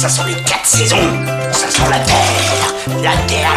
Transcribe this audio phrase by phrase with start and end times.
[0.00, 0.96] Ça sont les quatre saisons.
[1.52, 3.52] Ça sent la terre, la terre,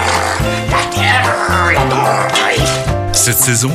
[0.69, 1.23] la terre,
[1.71, 3.13] la terre.
[3.13, 3.71] Cette saison,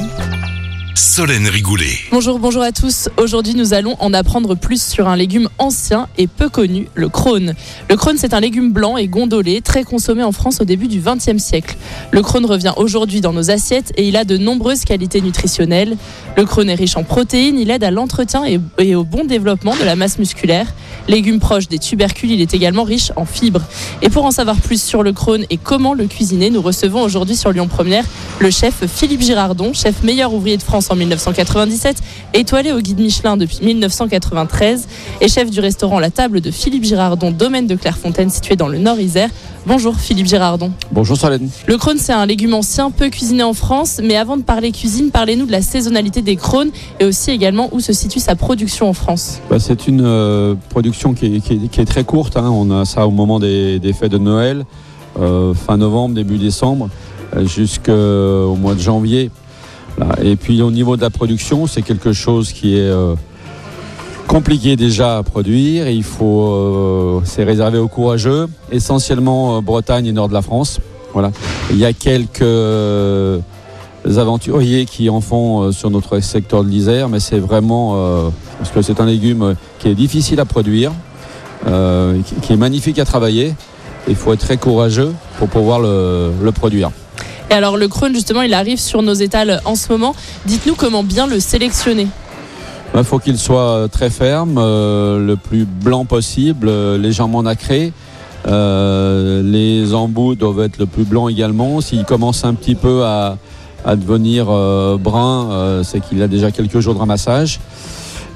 [0.98, 1.96] Solène Rigoulet.
[2.10, 3.08] Bonjour, bonjour à tous.
[3.18, 7.54] Aujourd'hui, nous allons en apprendre plus sur un légume ancien et peu connu, le crône.
[7.88, 11.00] Le crône, c'est un légume blanc et gondolé, très consommé en France au début du
[11.00, 11.76] XXe siècle.
[12.10, 15.96] Le crône revient aujourd'hui dans nos assiettes et il a de nombreuses qualités nutritionnelles.
[16.36, 19.84] Le crône est riche en protéines, il aide à l'entretien et, au bon développement de
[19.84, 20.66] la masse musculaire.
[21.06, 23.62] Légume proche des tubercules, il est également riche en fibres.
[24.02, 27.36] Et pour en savoir plus sur le crône et comment le cuisiner, nous recevons aujourd'hui
[27.36, 28.04] sur Lyon Première
[28.40, 31.96] le chef Philippe Girardon, chef meilleur ouvrier de France en 1997,
[32.34, 34.86] étoilé au guide Michelin depuis 1993
[35.20, 38.78] et chef du restaurant La Table de Philippe Girardon, domaine de Clairefontaine situé dans le
[38.78, 39.28] Nord-Isère.
[39.66, 40.70] Bonjour Philippe Girardon.
[40.92, 41.48] Bonjour Solène.
[41.66, 45.10] Le crône, c'est un légume ancien, peu cuisiné en France, mais avant de parler cuisine,
[45.10, 46.70] parlez-nous de la saisonnalité des crônes
[47.00, 49.40] et aussi également où se situe sa production en France.
[49.50, 52.36] Bah, c'est une euh, production qui est, qui est- qui est très courte.
[52.36, 52.48] hein.
[52.50, 54.64] On a ça au moment des, des fêtes de Noël,
[55.20, 56.88] euh, fin novembre, début décembre,
[57.44, 59.30] jusqu'au mois de janvier.
[60.22, 63.14] Et puis au niveau de la production, c'est quelque chose qui est euh,
[64.26, 65.88] compliqué déjà à produire.
[65.88, 70.80] Il faut, euh, c'est réservé aux courageux, essentiellement euh, Bretagne et nord de la France.
[71.12, 71.30] Voilà.
[71.70, 73.40] Il y a quelques euh,
[74.16, 78.70] aventuriers qui en font euh, sur notre secteur de l'Isère, mais c'est vraiment euh, parce
[78.70, 80.92] que c'est un légume qui est difficile à produire,
[81.66, 83.54] euh, qui est magnifique à travailler.
[84.06, 86.90] Il faut être très courageux pour pouvoir le, le produire.
[87.50, 90.14] Et alors le crône, justement, il arrive sur nos étals en ce moment.
[90.46, 92.08] Dites-nous comment bien le sélectionner.
[92.94, 97.92] Il faut qu'il soit euh, très ferme, euh, le plus blanc possible, euh, légèrement nacré.
[98.46, 101.80] Les embouts doivent être le plus blanc également.
[101.82, 103.36] S'il commence un petit peu à,
[103.84, 104.46] à devenir
[104.98, 107.60] brun, c'est qu'il a déjà quelques jours de ramassage.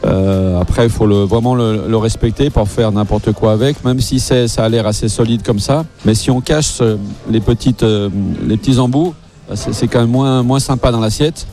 [0.04, 4.00] Euh, après, il faut le, vraiment le, le respecter pour faire n'importe quoi avec, même
[4.00, 5.84] si ça a l'air assez solide comme ça.
[6.04, 6.96] Mais si on cache euh,
[7.30, 8.08] les, petites, euh,
[8.46, 9.14] les petits embouts,
[9.50, 11.46] euh, c'est, quand même moins, moins sympa dans l'assiette.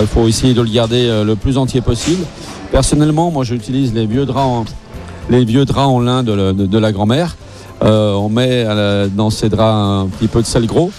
[0.00, 2.24] Il faut essayer de le garder euh, le plus entier possible.
[2.72, 4.64] Personnellement, moi, j'utilise les vieux draps en,
[5.28, 7.36] les vieux draps en lin de, de- de la grand-mère.
[7.82, 8.66] Euh, on met
[9.16, 10.90] dans ces draps un petit peu de sel gros.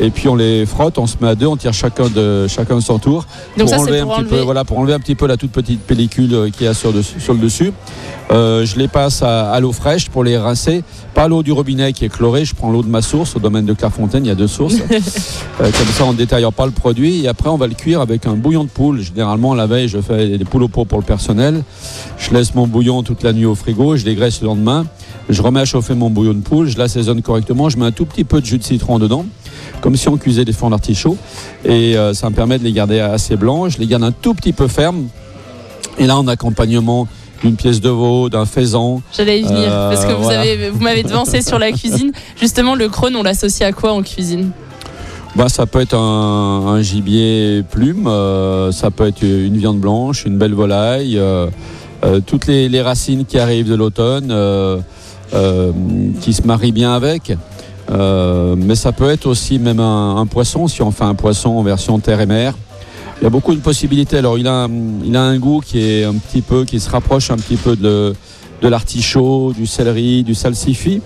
[0.00, 2.76] Et puis on les frotte, on se met à deux, on tire chacun de chacun
[2.76, 3.26] de son tour
[3.58, 4.44] Donc ça, enlever un pour petit peu, enlever.
[4.44, 6.92] voilà, pour enlever un petit peu la toute petite pellicule euh, qu'il y a sur,
[7.18, 7.72] sur le dessus.
[8.30, 10.82] Euh, je les passe à, à l'eau fraîche pour les rincer.
[11.14, 13.66] Pas l'eau du robinet qui est chlorée, je prends l'eau de ma source au domaine
[13.66, 14.76] de Clairefontaine, il y a deux sources.
[15.60, 17.24] Euh, comme ça, on ne détaillera pas le produit.
[17.24, 19.00] Et après, on va le cuire avec un bouillon de poule.
[19.02, 21.62] Généralement, la veille, je fais des poules au pot pour le personnel.
[22.16, 24.86] Je laisse mon bouillon toute la nuit au frigo, je dégraisse le lendemain.
[25.28, 28.06] Je remets à chauffer mon bouillon de poule, je l'assaisonne correctement, je mets un tout
[28.06, 29.24] petit peu de jus de citron dedans,
[29.80, 31.16] comme si on cuisait des fonds d'artichaut.
[31.64, 33.70] Et euh, ça me permet de les garder assez blancs.
[33.70, 35.08] Je les garde un tout petit peu fermes.
[35.98, 37.06] Et là, en accompagnement
[37.42, 39.02] d'une pièce de veau, d'un faisan.
[39.16, 40.40] J'allais y venir Euh, parce que vous voilà.
[40.40, 42.12] avez, vous m'avez devancé sur la cuisine.
[42.40, 44.52] Justement, le crône, on l'associe à quoi en cuisine?
[45.34, 50.26] Bah, ça peut être un, un gibier plume, euh, ça peut être une viande blanche,
[50.26, 51.46] une belle volaille, euh,
[52.04, 54.28] euh, toutes les, les racines qui arrivent de l'automne,
[56.20, 57.32] qui se marient bien avec.
[57.90, 61.50] Euh, mais ça peut être aussi même un, un poisson, si on fait un poisson
[61.50, 62.54] en version terre et mer.
[63.20, 64.18] Il y a beaucoup de possibilités.
[64.18, 64.68] Alors il a,
[65.04, 67.76] il a un goût qui est un petit peu, qui se rapproche un petit peu
[67.76, 68.14] de,
[68.60, 71.00] de l'artichaut, du céleri, du salsifis.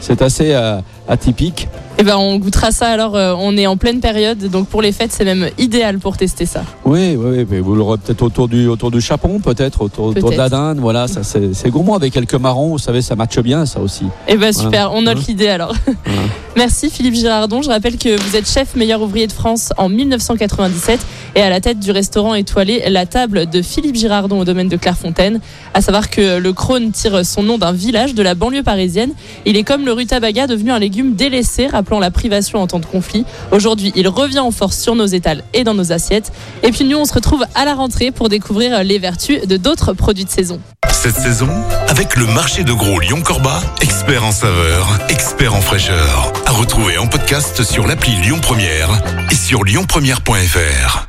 [0.00, 1.68] C'est assez euh, atypique.
[1.98, 2.88] Eh ben, on goûtera ça.
[2.88, 6.16] Alors, euh, on est en pleine période, donc pour les fêtes, c'est même idéal pour
[6.16, 6.62] tester ça.
[6.84, 10.30] Oui, oui, oui, mais vous l'aurez peut-être autour du, autour du chapon, peut-être, autour, autour
[10.30, 10.78] de la dinde.
[10.80, 14.04] Voilà, ça c'est gourmand avec quelques marrons, vous savez, ça matche bien, ça aussi.
[14.26, 14.52] Eh ben, Voilà.
[14.52, 14.92] super.
[14.92, 15.74] On note Hein l'idée alors.
[16.04, 16.20] Voilà.
[16.56, 17.62] Merci Philippe Girardon.
[17.62, 21.00] Je rappelle que vous êtes chef meilleur ouvrier de France en 1997
[21.34, 24.76] et à la tête du restaurant étoilé La Table de Philippe Girardon au domaine de
[24.76, 25.40] Clairefontaine.
[25.74, 29.12] À savoir que le crône tire son nom d'un village de la banlieue parisienne.
[29.44, 32.86] Il est comme le rutabaga devenu un légume délaissé, rappelant la privation en temps de
[32.86, 33.24] conflit.
[33.50, 36.32] Aujourd'hui, il revient en force sur nos étals et dans nos assiettes.
[36.62, 39.92] Et puis nous, on se retrouve à la rentrée pour découvrir les vertus de d'autres
[39.92, 40.60] produits de saison.
[40.90, 41.50] Cette saison,
[41.88, 46.32] avec le marché de gros Lyon-Corba, expert en saveur, expert en fraîcheur.
[46.46, 51.08] À retrouver en podcast sur l'appli Lyon Première et sur lyonpremière.fr.